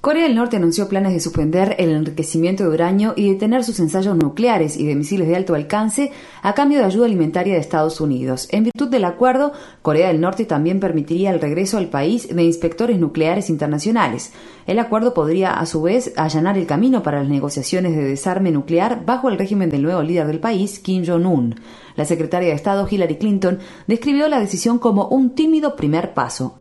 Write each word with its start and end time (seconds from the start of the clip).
Corea 0.00 0.22
del 0.22 0.36
Norte 0.36 0.56
anunció 0.56 0.88
planes 0.88 1.12
de 1.14 1.20
suspender 1.20 1.74
el 1.78 1.90
enriquecimiento 1.90 2.62
de 2.62 2.70
uranio 2.70 3.12
y 3.16 3.28
detener 3.28 3.64
sus 3.64 3.80
ensayos 3.80 4.16
nucleares 4.16 4.76
y 4.76 4.86
de 4.86 4.94
misiles 4.94 5.26
de 5.26 5.34
alto 5.34 5.56
alcance 5.56 6.12
a 6.42 6.54
cambio 6.54 6.78
de 6.78 6.84
ayuda 6.84 7.06
alimentaria 7.06 7.54
de 7.54 7.60
Estados 7.60 8.00
Unidos. 8.00 8.46
En 8.52 8.62
virtud 8.62 8.88
del 8.88 9.04
acuerdo, 9.04 9.52
Corea 9.82 10.08
del 10.08 10.20
Norte 10.20 10.44
también 10.44 10.78
permitiría 10.78 11.30
el 11.32 11.40
regreso 11.40 11.76
al 11.76 11.88
país 11.88 12.28
de 12.32 12.44
inspectores 12.44 13.00
nucleares 13.00 13.50
internacionales. 13.50 14.32
El 14.68 14.78
acuerdo 14.78 15.12
podría, 15.12 15.52
a 15.54 15.66
su 15.66 15.82
vez, 15.82 16.12
allanar 16.16 16.56
el 16.56 16.66
camino 16.66 17.02
para 17.02 17.18
las 17.18 17.28
negociaciones 17.28 17.96
de 17.96 18.04
desarme 18.04 18.52
nuclear 18.52 19.04
bajo 19.04 19.28
el 19.28 19.38
régimen 19.38 19.70
del 19.70 19.82
nuevo 19.82 20.02
líder 20.02 20.28
del 20.28 20.38
país, 20.38 20.78
Kim 20.78 21.04
Jong-un. 21.04 21.56
La 21.96 22.04
secretaria 22.04 22.48
de 22.48 22.54
Estado 22.54 22.86
Hillary 22.90 23.16
Clinton 23.16 23.58
describió 23.86 24.28
la 24.28 24.40
decisión 24.40 24.78
como 24.78 25.08
un 25.08 25.34
tímido 25.34 25.76
primer 25.76 26.14
paso. 26.14 26.58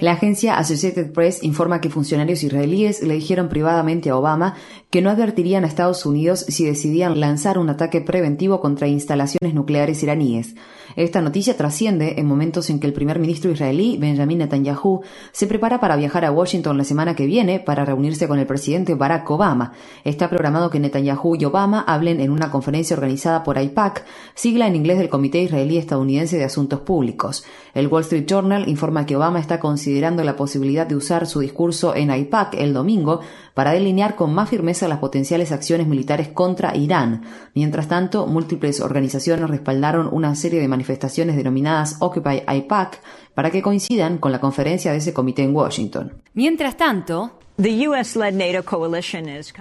La 0.00 0.12
agencia 0.12 0.58
Associated 0.58 1.12
Press 1.12 1.42
informa 1.42 1.80
que 1.80 1.90
funcionarios 1.90 2.42
israelíes 2.42 3.02
le 3.02 3.14
dijeron 3.14 3.48
privadamente 3.48 4.10
a 4.10 4.16
Obama 4.16 4.54
que 4.90 5.02
no 5.02 5.10
advertirían 5.10 5.64
a 5.64 5.66
Estados 5.66 6.06
Unidos 6.06 6.44
si 6.48 6.64
decidían 6.64 7.18
lanzar 7.18 7.58
un 7.58 7.70
ataque 7.70 8.00
preventivo 8.00 8.60
contra 8.60 8.88
instalaciones 8.88 9.54
nucleares 9.54 10.02
iraníes. 10.02 10.54
Esta 10.96 11.20
noticia 11.20 11.56
trasciende 11.56 12.14
en 12.18 12.26
momentos 12.26 12.70
en 12.70 12.80
que 12.80 12.86
el 12.86 12.92
primer 12.92 13.18
ministro 13.18 13.50
israelí, 13.50 13.98
Benjamin 13.98 14.38
Netanyahu, 14.38 15.02
se 15.32 15.46
prepara 15.46 15.80
para 15.80 15.96
viajar 15.96 16.24
a 16.24 16.32
Washington 16.32 16.78
la 16.78 16.84
semana 16.84 17.14
que 17.14 17.26
viene 17.26 17.60
para 17.60 17.84
reunirse 17.84 18.28
con 18.28 18.38
el 18.38 18.46
presidente 18.46 18.94
Barack 18.94 19.30
Obama. 19.30 19.72
Está 20.04 20.30
programado 20.30 20.70
que 20.70 20.80
Netanyahu 20.80 21.36
y 21.36 21.44
Obama 21.44 21.84
hablen 21.86 22.20
en 22.20 22.30
una 22.30 22.50
conferencia 22.50 22.94
organizada 22.94 23.42
por 23.46 23.58
AIPAC, 23.58 24.04
sigla 24.34 24.66
en 24.66 24.74
inglés 24.74 24.98
del 24.98 25.08
Comité 25.08 25.40
Israelí 25.40 25.78
Estadounidense 25.78 26.36
de 26.36 26.42
Asuntos 26.42 26.80
Públicos. 26.80 27.44
El 27.74 27.86
Wall 27.86 28.02
Street 28.02 28.26
Journal 28.26 28.68
informa 28.68 29.06
que 29.06 29.14
Obama 29.14 29.38
está 29.38 29.60
considerando 29.60 30.24
la 30.24 30.34
posibilidad 30.34 30.84
de 30.84 30.96
usar 30.96 31.28
su 31.28 31.38
discurso 31.38 31.94
en 31.94 32.10
AIPAC 32.10 32.54
el 32.54 32.74
domingo 32.74 33.20
para 33.54 33.70
delinear 33.70 34.16
con 34.16 34.34
más 34.34 34.50
firmeza 34.50 34.88
las 34.88 34.98
potenciales 34.98 35.52
acciones 35.52 35.86
militares 35.86 36.26
contra 36.26 36.76
Irán. 36.76 37.22
Mientras 37.54 37.86
tanto, 37.86 38.26
múltiples 38.26 38.80
organizaciones 38.80 39.48
respaldaron 39.48 40.08
una 40.10 40.34
serie 40.34 40.60
de 40.60 40.66
manifestaciones 40.66 41.36
denominadas 41.36 41.98
Occupy 42.00 42.42
AIPAC 42.48 43.00
para 43.32 43.52
que 43.52 43.62
coincidan 43.62 44.18
con 44.18 44.32
la 44.32 44.40
conferencia 44.40 44.90
de 44.90 44.98
ese 44.98 45.14
comité 45.14 45.44
en 45.44 45.54
Washington. 45.54 46.14
Mientras 46.34 46.76
tanto, 46.76 47.38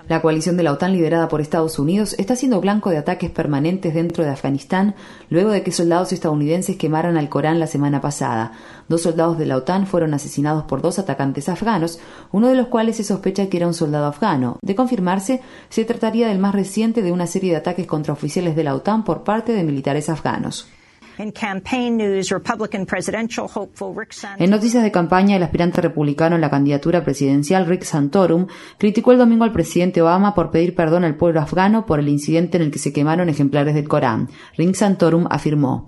la 0.10 0.22
coalición 0.22 0.58
de 0.58 0.64
la 0.64 0.74
OTAN 0.74 0.92
liderada 0.92 1.30
por 1.30 1.40
Estados 1.40 1.80
Unidos 1.80 2.14
está 2.20 2.36
siendo 2.36 2.60
blanco 2.60 2.90
de 2.90 2.98
ataques 2.98 3.32
permanentes 3.32 3.94
dentro 3.94 4.26
de 4.26 4.32
Afganistán 4.32 4.96
luego 5.30 5.52
de 5.52 5.64
que 5.64 5.72
soldados 5.72 6.12
estadounidenses 6.12 6.76
quemaran 6.76 7.16
al 7.16 7.30
Corán 7.30 7.58
la 7.58 7.68
semana 7.68 8.02
pasada. 8.02 8.52
Dos 8.90 9.04
soldados 9.04 9.38
de 9.38 9.46
la 9.46 9.56
OTAN 9.56 9.88
fueron 9.88 10.14
asesinados 10.14 10.66
por 10.66 10.82
dos 10.82 11.00
atacantes 11.00 11.48
afganos, 11.48 12.00
uno 12.34 12.50
de 12.50 12.56
los 12.56 12.68
cuales 12.68 12.98
se 12.98 13.06
sospecha 13.06 13.48
que 13.48 13.56
era 13.56 13.68
un 13.68 13.74
soldado 13.74 14.08
afgano. 14.08 14.60
De 14.62 14.76
confirmarse, 14.76 15.40
se 15.70 15.86
trataría 15.86 16.28
del 16.28 16.40
más 16.40 16.54
reciente 16.54 17.02
de 17.02 17.14
una 17.14 17.28
serie 17.28 17.52
de 17.52 17.58
ataques 17.58 17.88
contra 17.88 18.12
oficiales 18.12 18.58
de 18.58 18.66
la 18.66 18.76
OTAN 18.76 19.06
por 19.06 19.24
parte 19.24 19.54
de 19.54 19.64
militares 19.64 20.10
afganos. 20.10 20.68
En 24.38 24.50
noticias 24.50 24.84
de 24.84 24.92
campaña, 24.92 25.36
el 25.36 25.44
aspirante 25.44 25.82
republicano 25.82 26.36
en 26.36 26.42
la 26.42 26.50
candidatura 26.50 27.04
presidencial, 27.04 27.66
Rick 27.66 27.84
Santorum, 27.84 28.48
criticó 28.78 29.12
el 29.12 29.18
domingo 29.18 29.44
al 29.44 29.52
presidente 29.52 30.02
Obama 30.02 30.36
por 30.36 30.52
pedir 30.52 30.76
perdón 30.76 31.04
al 31.04 31.16
pueblo 31.16 31.42
afgano 31.42 31.86
por 31.86 32.00
el 32.00 32.10
incidente 32.10 32.58
en 32.58 32.64
el 32.64 32.72
que 32.72 32.80
se 32.80 32.94
quemaron 32.94 33.30
ejemplares 33.30 33.76
del 33.76 33.88
Corán. 33.88 34.30
Rick 34.58 34.76
Santorum 34.76 35.28
afirmó. 35.30 35.86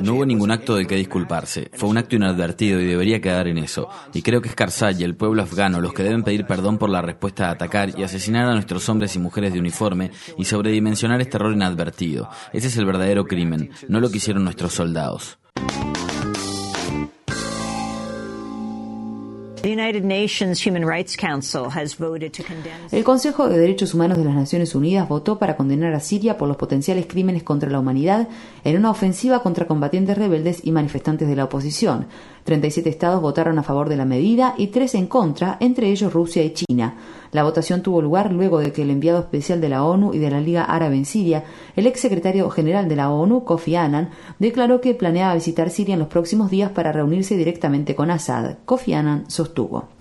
No 0.00 0.14
hubo 0.14 0.24
ningún 0.24 0.50
acto 0.50 0.74
del 0.74 0.86
que 0.86 0.96
disculparse. 0.96 1.70
Fue 1.74 1.88
un 1.88 1.98
acto 1.98 2.16
inadvertido 2.16 2.80
y 2.80 2.86
debería 2.86 3.20
quedar 3.20 3.46
en 3.46 3.58
eso. 3.58 3.90
Y 4.14 4.22
creo 4.22 4.40
que 4.40 4.48
es 4.48 4.54
Karzai 4.54 4.98
y 4.98 5.04
el 5.04 5.16
pueblo 5.16 5.42
afgano 5.42 5.82
los 5.82 5.92
que 5.92 6.02
deben 6.02 6.22
pedir 6.22 6.46
perdón 6.46 6.78
por 6.78 6.88
la 6.88 7.02
respuesta 7.02 7.48
a 7.48 7.52
atacar 7.52 7.98
y 7.98 8.02
asesinar 8.02 8.48
a 8.48 8.54
nuestros 8.54 8.88
hombres 8.88 9.14
y 9.16 9.18
mujeres 9.18 9.52
de 9.52 9.58
uniforme 9.58 10.12
y 10.38 10.46
sobredimensionar 10.46 11.20
este 11.20 11.36
error 11.36 11.52
inadvertido. 11.52 12.30
Ese 12.54 12.68
es 12.68 12.76
el 12.78 12.86
verdadero 12.86 13.26
crimen, 13.26 13.70
no 13.88 14.00
lo 14.00 14.10
que 14.10 14.16
hicieron 14.16 14.44
nuestros 14.44 14.72
soldados. 14.72 15.38
El 22.90 23.04
Consejo 23.04 23.46
de 23.46 23.58
Derechos 23.58 23.92
Humanos 23.92 24.16
de 24.16 24.24
las 24.24 24.34
Naciones 24.34 24.74
Unidas 24.74 25.06
votó 25.06 25.38
para 25.38 25.56
condenar 25.56 25.92
a 25.92 26.00
Siria 26.00 26.38
por 26.38 26.48
los 26.48 26.56
potenciales 26.56 27.04
crímenes 27.06 27.42
contra 27.42 27.68
la 27.68 27.78
humanidad 27.78 28.28
en 28.64 28.78
una 28.78 28.90
ofensiva 28.90 29.42
contra 29.42 29.66
combatientes 29.66 30.16
rebeldes 30.16 30.60
y 30.64 30.72
manifestantes 30.72 31.28
de 31.28 31.36
la 31.36 31.44
oposición. 31.44 32.06
37 32.44 32.88
estados 32.88 33.20
votaron 33.20 33.58
a 33.58 33.62
favor 33.62 33.90
de 33.90 33.96
la 33.96 34.06
medida 34.06 34.54
y 34.56 34.68
tres 34.68 34.94
en 34.94 35.06
contra, 35.06 35.58
entre 35.60 35.90
ellos 35.90 36.10
Rusia 36.10 36.42
y 36.42 36.54
China. 36.54 36.94
La 37.32 37.44
votación 37.44 37.82
tuvo 37.82 38.02
lugar 38.02 38.32
luego 38.32 38.58
de 38.58 38.72
que 38.72 38.82
el 38.82 38.90
enviado 38.90 39.20
especial 39.20 39.60
de 39.60 39.68
la 39.68 39.84
ONU 39.84 40.14
y 40.14 40.18
de 40.18 40.30
la 40.30 40.40
Liga 40.40 40.64
Árabe 40.64 40.96
en 40.96 41.04
Siria, 41.04 41.44
el 41.76 41.86
ex 41.86 42.00
secretario 42.00 42.50
general 42.50 42.88
de 42.88 42.96
la 42.96 43.10
ONU, 43.10 43.44
Kofi 43.44 43.76
Annan, 43.76 44.10
declaró 44.38 44.80
que 44.80 44.94
planeaba 44.94 45.34
visitar 45.34 45.70
Siria 45.70 45.94
en 45.94 46.00
los 46.00 46.08
próximos 46.08 46.50
días 46.50 46.72
para 46.72 46.92
reunirse 46.92 47.36
directamente 47.36 47.94
con 47.94 48.10
Assad. 48.10 48.56
Kofi 48.64 48.94
Annan 48.94 49.30
sostuvo. 49.30 49.99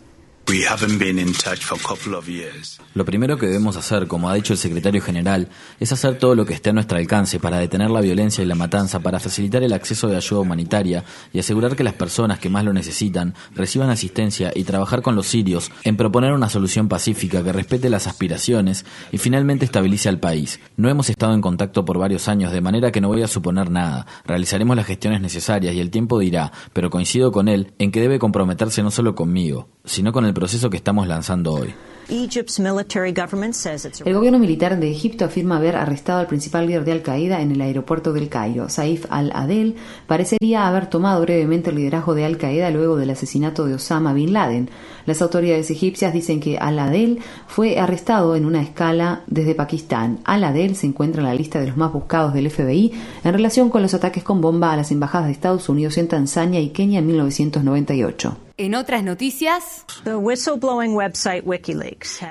Lo 2.96 3.06
primero 3.06 3.38
que 3.38 3.46
debemos 3.46 3.76
hacer, 3.78 4.08
como 4.08 4.30
ha 4.30 4.34
dicho 4.34 4.54
el 4.54 4.58
secretario 4.58 5.00
general, 5.00 5.48
es 5.80 5.92
hacer 5.92 6.18
todo 6.18 6.34
lo 6.34 6.44
que 6.44 6.56
esté 6.56 6.72
a 6.72 6.74
nuestro 6.74 6.98
alcance 6.98 7.40
para 7.40 7.60
detener 7.60 7.92
la 7.92 8.02
violencia 8.02 8.44
y 8.44 8.48
la 8.48 8.56
matanza, 8.56 9.00
para 9.00 9.20
facilitar 9.20 9.62
el 9.62 9.74
acceso 9.74 10.08
de 10.08 10.18
ayuda 10.18 10.40
humanitaria 10.40 11.04
y 11.32 11.38
asegurar 11.38 11.76
que 11.76 11.84
las 11.84 11.94
personas 11.94 12.40
que 12.40 12.50
más 12.50 12.66
lo 12.66 12.74
necesitan 12.74 13.36
reciban 13.54 13.92
asistencia 13.92 14.52
y 14.56 14.64
trabajar 14.64 15.04
con 15.04 15.16
los 15.16 15.28
sirios 15.28 15.72
en 15.84 15.98
proponer 15.98 16.34
una 16.34 16.50
solución 16.50 16.88
pacífica 16.88 17.44
que 17.44 17.54
respete 17.54 17.92
las 17.92 18.08
aspiraciones 18.08 18.88
y 19.12 19.20
finalmente 19.20 19.66
estabilice 19.66 20.10
al 20.10 20.20
país. 20.20 20.60
No 20.78 20.90
hemos 20.90 21.12
estado 21.12 21.36
en 21.36 21.42
contacto 21.42 21.86
por 21.86 22.00
varios 22.00 22.28
años, 22.28 22.52
de 22.52 22.62
manera 22.62 22.92
que 22.92 23.02
no 23.02 23.10
voy 23.10 23.22
a 23.22 23.28
suponer 23.28 23.70
nada. 23.70 24.08
Realizaremos 24.26 24.76
las 24.76 24.88
gestiones 24.88 25.22
necesarias 25.22 25.76
y 25.76 25.80
el 25.80 25.92
tiempo 25.92 26.18
dirá, 26.18 26.52
pero 26.74 26.90
coincido 26.90 27.32
con 27.32 27.50
él 27.50 27.72
en 27.78 27.92
que 27.92 28.02
debe 28.02 28.18
comprometerse 28.18 28.82
no 28.82 28.90
solo 28.90 29.14
conmigo, 29.14 29.70
sino 29.86 30.12
con 30.12 30.26
el 30.26 30.39
proceso 30.40 30.70
que 30.70 30.78
estamos 30.78 31.06
lanzando 31.06 31.52
hoy. 31.52 31.74
El 32.10 34.16
gobierno 34.16 34.40
militar 34.40 34.80
de 34.80 34.90
Egipto 34.90 35.26
afirma 35.26 35.58
haber 35.58 35.76
arrestado 35.76 36.20
al 36.20 36.28
principal 36.28 36.66
líder 36.66 36.86
de 36.86 36.94
Al-Qaeda 36.94 37.42
en 37.42 37.52
el 37.52 37.62
aeropuerto 37.62 38.14
del 38.14 38.30
Cairo. 38.30 38.70
Saif 38.70 39.06
al-Adel 39.10 39.76
parecería 40.08 40.68
haber 40.68 40.88
tomado 40.88 41.22
brevemente 41.22 41.70
el 41.70 41.76
liderazgo 41.76 42.16
de 42.16 42.24
Al-Qaeda 42.24 42.72
luego 42.72 42.96
del 42.96 43.10
asesinato 43.10 43.66
de 43.66 43.76
Osama 43.76 44.14
bin 44.14 44.32
Laden. 44.32 44.70
Las 45.06 45.22
autoridades 45.22 45.70
egipcias 45.70 46.14
dicen 46.14 46.40
que 46.40 46.58
al-Adel 46.58 47.20
fue 47.48 47.78
arrestado 47.78 48.36
en 48.36 48.46
una 48.46 48.64
escala 48.64 49.24
desde 49.28 49.54
Pakistán. 49.54 50.20
Al-Adel 50.24 50.78
se 50.78 50.88
encuentra 50.88 51.22
en 51.22 51.28
la 51.28 51.36
lista 51.36 51.60
de 51.60 51.68
los 51.68 51.78
más 51.78 51.92
buscados 51.92 52.34
del 52.34 52.50
FBI 52.50 52.94
en 53.24 53.34
relación 53.34 53.70
con 53.70 53.84
los 53.84 53.94
ataques 53.94 54.24
con 54.24 54.40
bomba 54.40 54.72
a 54.72 54.78
las 54.78 54.92
embajadas 54.92 55.28
de 55.28 55.34
Estados 55.34 55.68
Unidos 55.68 55.98
en 55.98 56.08
Tanzania 56.08 56.62
y 56.62 56.70
Kenia 56.70 57.00
en 57.00 57.08
1998. 57.08 58.49
En 58.62 58.76
otras 58.76 59.06
noticias, 59.06 59.86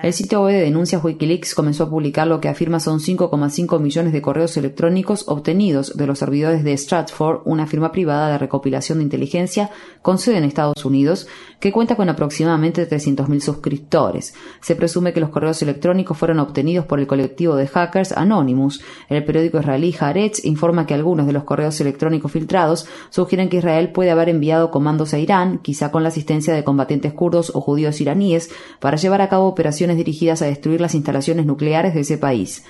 el 0.02 0.12
sitio 0.12 0.42
web 0.42 0.52
de 0.52 0.60
denuncias 0.60 1.02
Wikileaks 1.02 1.54
comenzó 1.54 1.84
a 1.84 1.88
publicar 1.88 2.26
lo 2.26 2.38
que 2.38 2.50
afirma 2.50 2.80
son 2.80 3.00
5,5 3.00 3.80
millones 3.80 4.12
de 4.12 4.20
correos 4.20 4.54
electrónicos 4.58 5.24
obtenidos 5.26 5.96
de 5.96 6.06
los 6.06 6.18
servidores 6.18 6.64
de 6.64 6.76
Stratford, 6.76 7.40
una 7.46 7.66
firma 7.66 7.92
privada 7.92 8.28
de 8.30 8.36
recopilación 8.36 8.98
de 8.98 9.04
inteligencia 9.04 9.70
con 10.02 10.18
sede 10.18 10.36
en 10.36 10.44
Estados 10.44 10.84
Unidos, 10.84 11.28
que 11.60 11.72
cuenta 11.72 11.96
con 11.96 12.10
aproximadamente 12.10 12.86
300.000 12.86 13.40
suscriptores. 13.40 14.34
Se 14.60 14.76
presume 14.76 15.14
que 15.14 15.20
los 15.20 15.30
correos 15.30 15.62
electrónicos 15.62 16.18
fueron 16.18 16.40
obtenidos 16.40 16.84
por 16.84 17.00
el 17.00 17.06
colectivo 17.06 17.56
de 17.56 17.68
hackers 17.68 18.12
Anonymous. 18.12 18.82
El 19.08 19.24
periódico 19.24 19.60
israelí 19.60 19.96
Haaretz 19.98 20.44
informa 20.44 20.84
que 20.84 20.92
algunos 20.92 21.26
de 21.26 21.32
los 21.32 21.44
correos 21.44 21.80
electrónicos 21.80 22.32
filtrados 22.32 22.86
sugieren 23.08 23.48
que 23.48 23.56
Israel 23.56 23.92
puede 23.92 24.10
haber 24.10 24.28
enviado 24.28 24.70
comandos 24.70 25.14
a 25.14 25.18
Irán, 25.18 25.60
quizá 25.60 25.90
con 25.90 26.02
la 26.02 26.10
asistencia 26.18 26.52
de 26.52 26.64
combatientes 26.64 27.12
kurdos 27.12 27.52
o 27.54 27.60
judíos 27.60 28.00
iraníes, 28.00 28.50
para 28.80 28.96
llevar 28.96 29.22
a 29.22 29.28
cabo 29.28 29.46
operaciones 29.46 29.96
dirigidas 29.96 30.42
a 30.42 30.46
destruir 30.46 30.80
las 30.80 30.94
instalaciones 30.94 31.46
nucleares 31.46 31.94
de 31.94 32.00
ese 32.00 32.18
país. 32.18 32.64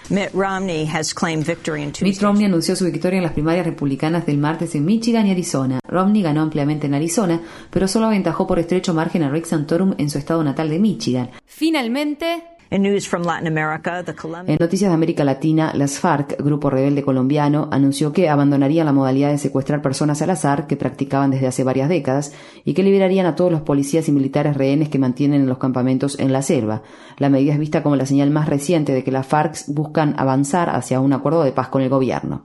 Mitt 2.05 2.21
Romney 2.21 2.45
anunció 2.45 2.77
su 2.77 2.85
victoria 2.85 3.17
en 3.17 3.23
las 3.23 3.33
primarias 3.33 3.67
republicanas 3.67 4.27
del 4.27 4.39
martes 4.39 4.75
en 4.75 4.85
Michigan 4.85 5.27
y 5.27 5.31
Arizona. 5.31 5.81
Romney 5.89 6.23
ganó 6.23 6.43
ampliamente 6.43 6.87
en 6.87 6.95
Arizona, 6.95 7.41
pero 7.71 7.89
solo 7.89 8.07
aventajó 8.07 8.47
por 8.47 8.59
estrecho 8.59 8.93
margen 8.93 9.23
a 9.23 9.31
Rick 9.31 9.47
Santorum 9.47 9.95
en 9.99 10.11
su 10.11 10.19
estado 10.19 10.45
natal 10.45 10.69
de 10.69 10.79
Michigan. 10.79 11.31
Finalmente, 11.47 12.58
En 14.47 14.59
noticias 14.61 14.91
de 14.91 14.95
América 14.95 15.25
Latina, 15.25 15.73
las 15.75 15.99
FARC, 15.99 16.37
grupo 16.43 16.69
rebelde 16.69 17.03
colombiano, 17.03 17.69
anunció 17.73 18.13
que 18.13 18.29
abandonarían 18.29 18.85
la 18.85 18.93
modalidad 18.93 19.31
de 19.31 19.39
secuestrar 19.39 19.81
personas 19.81 20.21
al 20.21 20.31
azar 20.31 20.67
que 20.67 20.77
practicaban 20.77 21.31
desde 21.31 21.47
hace 21.47 21.65
varias 21.65 21.89
décadas 21.89 22.33
y 22.65 22.75
que 22.75 22.83
liberarían 22.83 23.25
a 23.25 23.37
todos 23.37 23.51
los 23.51 23.63
policías 23.63 24.09
y 24.09 24.13
militares 24.13 24.57
rehenes 24.57 24.91
que 24.91 24.99
mantienen 24.99 25.43
en 25.43 25.49
los 25.49 25.59
campamentos 25.59 26.19
en 26.19 26.31
la 26.33 26.43
selva. 26.43 26.83
La 27.17 27.31
medida 27.31 27.55
es 27.55 27.59
vista 27.59 27.83
como 27.83 27.97
la 27.97 28.05
señal 28.05 28.31
más 28.31 28.49
reciente 28.49 28.93
de 28.93 29.03
que 29.03 29.13
las 29.13 29.27
FARC 29.27 29.65
buscan 29.69 30.15
avanzar 30.19 30.69
hacia 30.69 31.01
un 31.01 31.15
acuerdo 31.15 31.45
de 31.45 31.53
paz 31.53 31.69
con 31.69 31.81
el 31.81 31.89
gobierno. 31.89 32.45